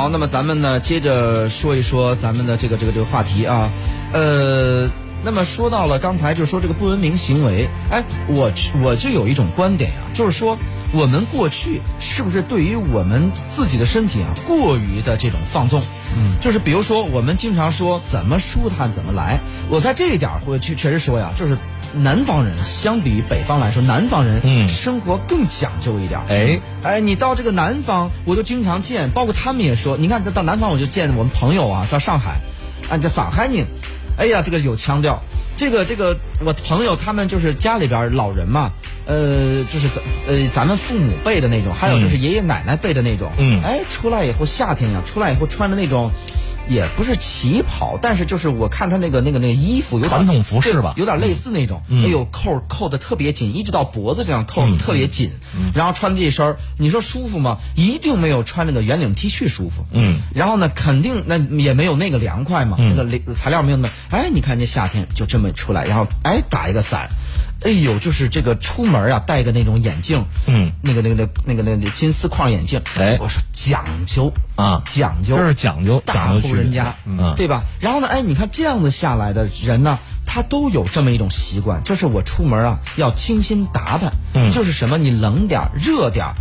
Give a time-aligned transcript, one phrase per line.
[0.00, 3.70] 好，那么咱们呢，接着说一说咱们的这个这个这个话题啊，
[4.14, 4.90] 呃，
[5.22, 8.50] 那么说到了刚才就说这个不文明行为，哎，我
[8.82, 10.56] 我就有一种观点啊，就是说
[10.94, 15.82] 我们过去是不是对于我们自己的身体啊过于的这种放纵？
[16.16, 19.38] 嗯，就是比如说我们经常说怎么舒坦怎么来，
[19.68, 21.58] 我在这一点儿会确确实说呀，就是
[21.92, 24.68] 南方人相比于北方来说，南方人嗯。
[24.68, 26.26] 生活更讲究一点儿。
[26.28, 32.40] 哎，哎，你到这个南方，我就经常见，包括他们也说，你看到南方我就见我们朋友啊，在上海，
[32.88, 33.64] 啊，在上海呢，
[34.16, 35.20] 哎呀，这个有腔调，
[35.56, 38.70] 这个这个我朋友他们就是家里边老人嘛，
[39.06, 43.60] 呃，就是咱呃咱们父母辈的那种，还有就是爷爷奶奶辈的那种，嗯。
[43.62, 46.10] 哎，出来以后夏天呀，出来以后穿的那种。
[46.70, 51.82] 也不是旗袍，但是就是我看他那个那个那个衣服有传统服饰吧有点类似那种。
[51.88, 55.32] 嗯哎呦，扣扣的特别紧，一直到脖子这样扣得特别紧。
[55.74, 57.58] 然后穿这身儿，你说舒服吗？
[57.74, 59.84] 一定没有穿那个圆领 T 恤舒服。
[59.90, 60.20] 嗯。
[60.32, 63.88] 然后呢，肯定那也没有那个凉快嘛，嗯那个里材料没有那。
[64.10, 67.10] 哎，你看这夏天就这么出来，然后哎打一个伞。
[67.62, 73.18] 哎呦，就是这个出门啊，戴个那种眼镜，嗯，那个那个那个那个那个金丝框眼镜，哎。
[73.20, 74.82] 我说讲究啊。
[74.86, 77.34] 讲究，这是讲究大户人家，嗯。
[77.36, 77.64] 对吧？
[77.78, 84.50] 然后呢，哎，你看这样子下来的人呢，他都有这么一种习惯，就是我出门啊要精心打扮，嗯。
[84.52, 86.34] 就是什么你冷点儿热点儿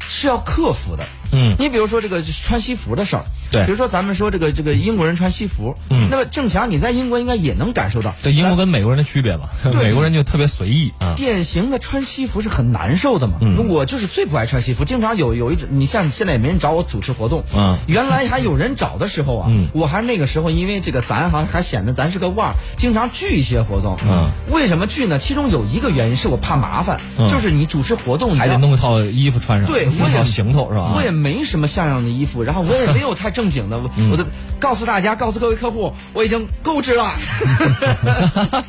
[0.00, 1.06] 是要克服的。
[1.34, 11.14] 嗯你比如说这个穿西服的事儿，对比如说咱们说这个这个英国人穿西服，嗯那么郑强你在英国应该也能感受到，对英国跟美国人的区别嘛，美国人就特别随意啊。
[11.16, 13.34] 典型的穿西服是很难受的嘛。
[13.40, 23.96] 嗯我就是最不爱穿西服，经常有有一种，你像现在也没人找我主持活动，嗯原来还有人找的时候啊，嗯我还那个时候因为这个咱还还显得咱是个腕儿，经常聚一些活动。
[24.06, 25.18] 嗯，为什么聚呢？
[25.18, 30.92] 其中有一个原因是我怕麻烦，嗯就是你主持活动你还得弄一套衣服穿上，对，我也行头是吧？
[30.94, 34.10] 我也没什么像样的衣服，然后我也没有太正经的，我嗯。
[34.10, 34.24] 我都
[34.60, 37.12] 告诉大家，告诉各位客户，我已经购置了。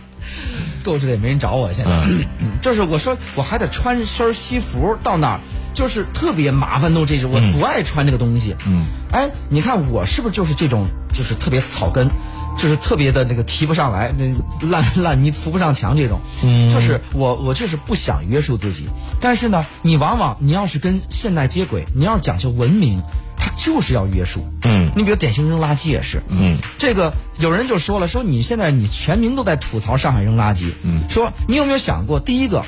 [0.85, 1.91] 购置了也没人找我，现在、
[2.61, 5.39] 就是我说我还得穿身西服到那儿，
[5.73, 7.51] 就是特别麻烦弄这种，我嗯。
[7.51, 8.55] 不爱穿这个东西。
[8.65, 12.09] 嗯，哎，你看我是不是就是这种，就是特别草根，
[12.57, 16.19] 就是特别的那个提不上来，那烂烂泥扶不上墙这种。
[16.43, 16.69] 嗯。
[16.69, 18.85] 就是我我就是不想约束自己，
[19.19, 23.01] 但是呢，你往往你要是跟现代接轨，你要是讲究文明，
[23.37, 24.45] 它就是要约束。
[24.63, 24.89] 嗯。
[24.95, 31.03] 你比如典型扔垃圾也是，嗯，这个有人就说了，说你现在你全民都在吐槽上海扔垃圾，嗯。
[31.09, 32.63] 说你有没有想过，第一个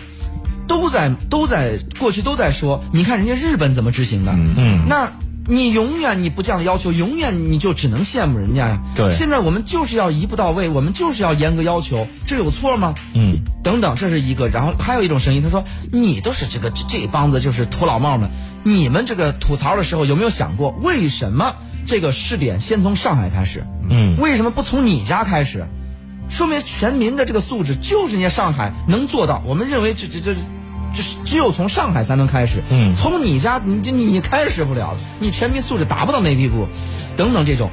[0.68, 5.12] 都在都在过去都在说，你看人家日本怎么执行的，嗯嗯那
[5.50, 8.82] 你永远你不这样要求，永远你就只能羡慕人家呀。
[8.96, 12.94] 对现在我们就是要一步到位，我们就是要严格要求，这有错吗？
[13.14, 14.50] 嗯等等，这是一个。
[14.50, 18.30] 然后还有一种声音，他说：“你都是这个这这帮子就是土老帽们，
[18.64, 21.56] 你们这个吐槽的时候有没有想过，为什么
[21.86, 23.64] 这个试点先从上海开始？
[23.90, 25.66] 嗯为什么不从你家开始？
[26.30, 29.42] 说明全民的这个素质就是人家上海能做到。
[29.46, 30.57] 我们认为这这这。”就
[30.94, 32.94] 是只有从上海才能开始，嗯。
[32.94, 36.68] 从你家你就你开始不了，你全民素质达不到那地步，
[37.16, 37.70] 等等这种，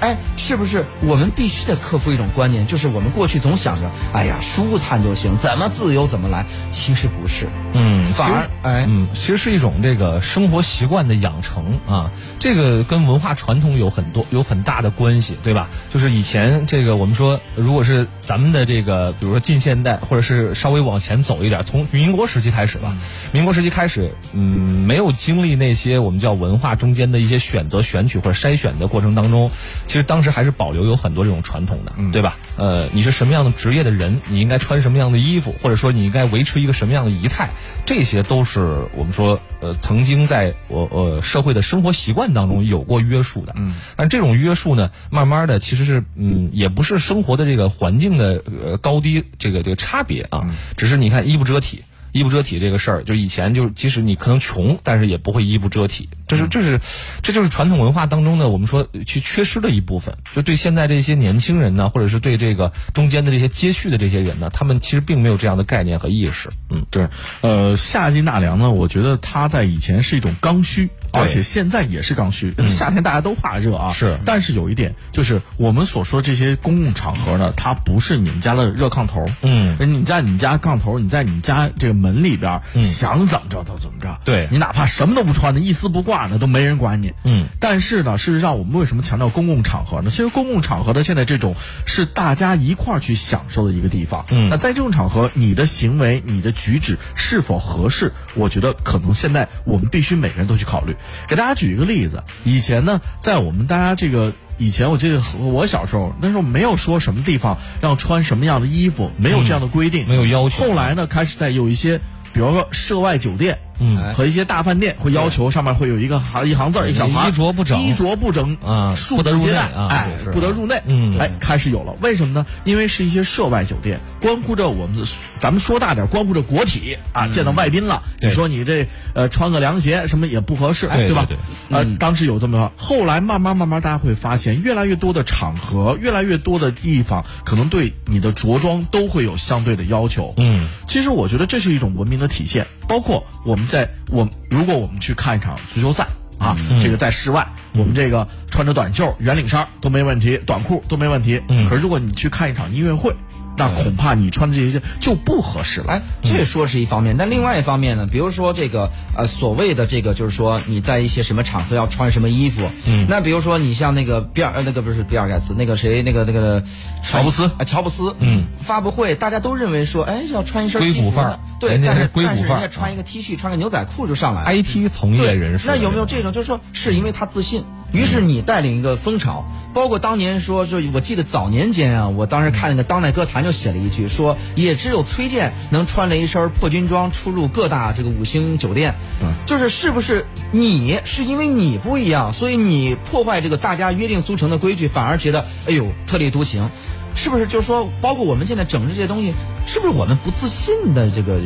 [0.00, 15.68] 哎，是不是我们必须得克服一种观念，就是我们过去总想着，哎呀，舒坦就行，怎么自由怎么来，其实不是，嗯，反而哎嗯，其实是一种这个生活习惯的养成啊，这个跟文化传统有很多有很大的关系，对吧？
[15.92, 22.96] 就是以前这个我们说，如果是咱们的这个，比如说近现代，或者是稍微往前走一点，从民国时期开始吧，
[23.32, 29.50] 民国时期开始，嗯，没有经历那些我们叫文化中间的一些选择、选取或者筛选的过程当中，
[29.86, 32.36] 其实当时还是保留有很多这种传统的，对吧？
[32.56, 37.50] 呃，你是什么样的职业的人，你应该穿什么样的衣服，或者说你应该维持一个什么样的仪态，
[37.84, 43.52] 这些都是我们说呃曾经在我呃社会的生活习惯当中有过约束的。
[43.56, 50.46] 嗯，但这种约束呢，慢慢的其实是嗯也不是生活的这个环境的呃高低这个这个差别啊，
[50.76, 51.84] 只是你看衣不遮体。
[52.14, 56.80] 衣不遮体这个事儿，就以前就是即使你可能穷，但是也不会衣不遮体，这是这是
[57.22, 60.16] 这就是传统文化当中的我们说去缺失的一部分。
[60.32, 66.50] 就对现在这些年轻人呢，或者是对这个中间的这些接续的这些人呢，他们其实并没有这样的概念和意识。
[66.70, 67.08] 嗯，对，
[67.40, 72.52] 呃，夏季纳凉呢，我觉得它在以前是一种刚需，而且现在也是刚需。
[72.66, 87.46] 夏天大家都怕热啊，是但是有一点就是，我们所说这些公共场合呢，它不是你们家的热炕头，嗯，你在你家炕头，你在你家这个门里边，想怎么着都怎么着，对你哪怕什么都不穿的，一丝不挂的，都没人管你，嗯。
[87.60, 90.10] 但是呢，事实上我们为什么强调公共场合呢？
[90.10, 91.54] 其实公共场合的现在这种
[91.86, 98.12] 是大家一块儿去享受的一个地方，嗯那在这种场合，你的行为、你的举止是否合适？
[98.34, 100.96] 我觉得可能现在我们必须每个人都去考虑。
[101.28, 110.64] 给大家举一个例子，以前呢，在我们大家这个以前，我记得我小时候那时候没有说什么地方要穿什么样的衣服，没有这样的规定，没有要求。
[110.64, 111.98] 后来呢，开始在有一些，
[112.32, 113.58] 比如说涉外酒店。
[113.78, 120.82] 嗯，和一些大饭店会要求上面会有一个行一行字一小行，衣着不整，衣着不整啊，不得入内啊，哎，不得入内。
[120.86, 122.46] 嗯，哎，开始有了，为什么呢？
[122.64, 125.04] 因为是一些涉外酒店，关乎着我们，
[125.38, 131.26] 咱们说大点，关乎着国体啊，见到外宾了，你说你这呃穿个凉鞋什么也不合适，对吧？
[131.70, 140.32] 呃，当时有这么说，后来慢慢慢慢大家会发现，越来越多的场合，越来越多的地方，可能对你的着装都会有相对的要求。
[140.36, 144.28] 嗯，其实我觉得这是一种文明的体现，包括我们在我。
[144.50, 146.06] 如果我们去看一场足球赛
[146.38, 151.40] 啊，这个在室外，我们这个穿着短袖、圆领衫都没问题，短裤都没问题。
[151.68, 153.14] 可是如果你去看一场音乐会，
[153.56, 155.92] 那恐怕你穿的这些就不合适了。
[155.92, 162.68] 哎，这说是一方面，但另外一方面呢，比如说这个呃所谓的这个就是说你在一些什么场合要穿什么衣服。
[162.86, 163.06] 嗯。
[163.08, 166.62] 那比如说你像那个比尔呃那个不是比尔盖茨那个谁那个那个
[167.02, 168.14] 乔布斯啊乔布斯。
[168.18, 168.44] 嗯。
[168.58, 174.50] 发布会大家都认为说哎要穿一身西服范儿，对，但是但是人家穿一个 T 恤穿个牛仔裤就上来了。
[174.52, 175.66] IT 从业人士。
[175.66, 177.64] 那有没有这种就是说是因为他自信？
[177.94, 196.68] 于是你带领一个风潮，包括当年说，就我记得早年间啊，我当时看那个《当代歌坛》就写了一句，说也只有崔健能穿着一身破军装出入各大这个五星酒店，嗯就是是不是你是因为你不一样，所以你破坏这个大家约定俗成的规矩，反而觉得哎呦特立独行，
[197.14, 197.46] 是不是？
[197.46, 199.32] 就是说，包括我们现在整治这些东西，
[199.66, 201.38] 是不是我们不自信的这个？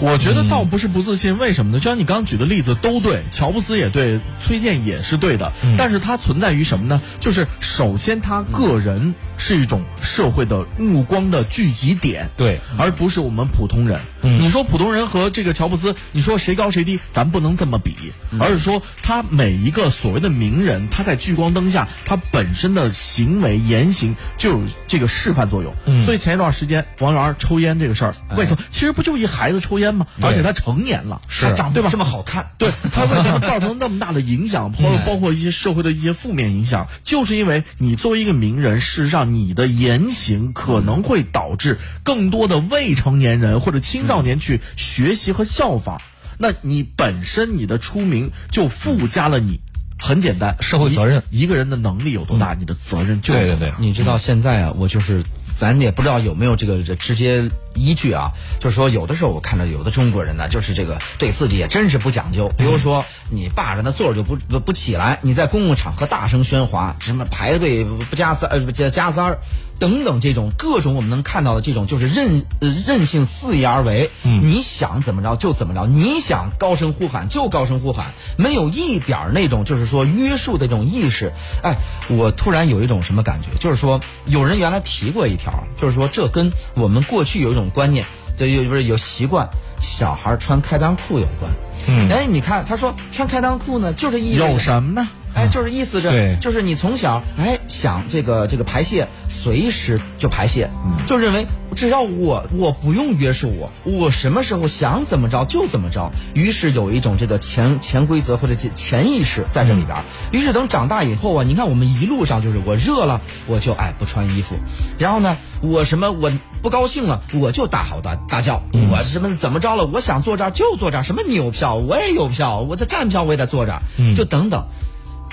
[0.00, 1.78] 我觉得倒不是不自信，为什么呢？
[1.78, 7.00] 就像你刚刚举的例子都对，乔布斯也对，崔健也是对的，但是它存在于什么呢？
[7.20, 14.00] 就是首先他个人是一种社会的目光的聚集点，对，而不是我们普通人。
[14.22, 17.00] 你说普通人和这个乔布斯，你说谁高谁低？
[17.10, 25.74] 咱不能这么比，而是说他每一个所谓的名人，他在聚光灯下，他本身的行为言行就有这个示范作用。
[26.04, 28.58] 所以前一段时间王源抽烟这个事儿，为什么？
[28.68, 29.71] 其实不就一孩子抽。
[29.72, 30.06] 抽烟吗？
[30.20, 31.88] 而且他成年了，他长对吧？
[31.90, 36.88] 这么好看，对他为什么造成那么大的影响，或者包括一些社会的一些负面影响？
[37.04, 46.02] 就是因为你作为一个名人，事实上你的言行可能会导致更多的未成年人或者青少年去学习和效仿。
[46.38, 49.60] 那你本身你的出名就附加了你，
[49.98, 51.22] 很简单，社会责任。
[51.30, 53.72] 一个人的能力有多大，你的责任就对对对。
[53.78, 55.22] 你知道现在啊，我就是
[55.56, 57.48] 咱也不知道有没有这个直接。
[57.74, 62.50] 依据啊，就是说，有的时候我看到有的中国人呢，就是这个对自己也真是不讲究。
[62.56, 69.38] 比如说，你霸着那座就不不不起来，你在公共场合大声喧哗，什么排队不加塞呃不加加塞儿
[69.78, 74.10] 等等这种各种我们能看到的这种就是任任性肆意而为。
[74.22, 81.32] 嗯，你想怎么着就怎么着，你想高声呼喊就高声呼喊，没有一点那种就是说约束的这种意识。
[81.62, 81.76] 哎，
[82.08, 87.61] 我突然有一种什么感觉，就是说有人原来提过一条，就是说这跟我们过去有一种。
[87.70, 88.04] 观念
[88.36, 89.48] 就有不是有习惯，
[89.80, 91.50] 小孩穿开裆裤有关。
[91.88, 95.08] 嗯，哎，你看他说穿开裆裤呢，就是意有什么呢？
[95.34, 100.68] 哎，就是意思着，就是你从小哎想这个这个排泄，随时就排泄，
[101.06, 106.12] 就认为只要我我不用约束我，我什么时候想怎么着就怎么着。
[106.34, 110.04] 于是有一种这个潜潜规则或者潜意识在这里边。
[110.32, 114.56] 于是等长大以后啊，你看我们一路上就是我热了我就哎不穿衣服，
[114.98, 123.82] 然后呢我什么我不高兴了我就大吼大大叫，我什么怎么着了我想坐这儿就坐这儿，什么你有票我也有票，我这站票我也得坐这儿，
[124.14, 124.66] 就等等。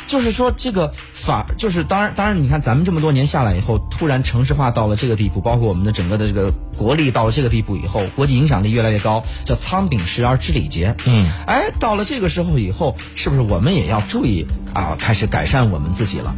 [0.10, 10.96] 就是说，这个法就是当然，当然，你看咱们这么多年下来以后，突然城市化到了这个地步，包括我们的整个的这个国力到了这个地步以后，国际影响力越来越高，叫仓廪实而知礼节。
[11.06, 14.96] 嗯，哎，到了这个时候以后，是不是我们也要注意啊？
[14.98, 16.36] 开始改善我们自己了。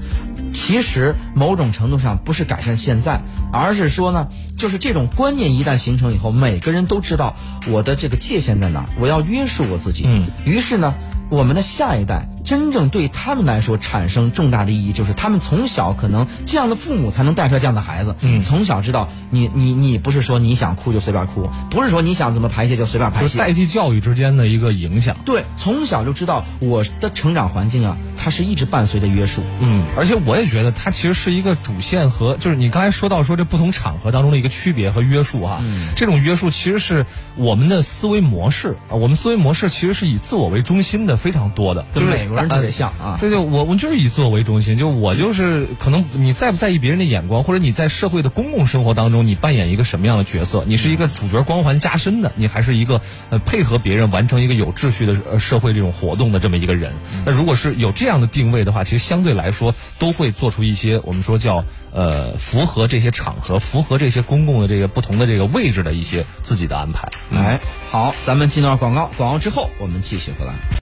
[0.54, 3.22] 其实某种程度上不是改善现在，
[3.54, 7.38] 而是说呢，就是这种观念一旦形成以后，每个人都知道
[7.70, 10.04] 我的这个界限在哪，我要约束我自己。
[10.06, 10.94] 嗯，于是呢。
[11.32, 18.16] 我们的下一代真正对他们来说产生重大的意义，就是他们从小可能这样的父母才能带出来这样的孩子。
[18.22, 23.40] 嗯，从小知道你你你不是说你想哭就随便哭，不是说你想怎么排泄就随便排泄。
[23.40, 25.16] 代际教育之间的一个影响。
[25.26, 29.44] 对，从小就知道我的成长环境啊，它是一直伴随着约束。
[29.62, 35.62] 嗯，而且我也觉得它其实是一个主线和就是你刚才说到说这不同场合当中的一个区别和约束哈。
[35.64, 37.06] 嗯，这种约束其实是
[37.38, 41.12] 我们的思维模式啊，我们思维模式其实是以自我为中心的。
[41.22, 43.18] 非常多的，跟美国人特别像啊。
[43.22, 50.64] 对对，我我就是以自我为中心，就我就是可能你在不在意别人的眼光，或者你在社会的公共生活当中，你扮演一个什么样的角色？
[50.66, 56.94] 你是一个主角光环加深的，你还是一个呃配合别人完成一个有秩序的呃社会这种活动的这么一个人？
[57.26, 67.10] 那如果是有这样的定位的话，其实相对来说都会做出一些我们说叫呃符合这些场合、符合这些公共的这个不同的这个位置的一些自己的安排。
[67.34, 67.60] 哎，
[67.90, 70.54] 好，咱们进段广告，广告之后我们继续回来。